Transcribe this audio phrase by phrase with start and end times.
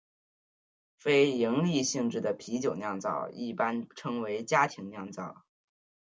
[0.97, 5.43] 非营利性质的啤酒酿造一般称为家庭酿造。